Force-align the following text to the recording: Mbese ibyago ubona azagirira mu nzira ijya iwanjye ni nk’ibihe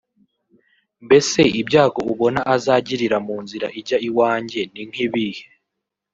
Mbese 1.05 1.39
ibyago 1.61 2.01
ubona 2.13 2.41
azagirira 2.55 3.17
mu 3.27 3.35
nzira 3.43 3.67
ijya 3.79 3.97
iwanjye 4.07 4.61
ni 4.73 4.83
nk’ibihe 4.89 5.43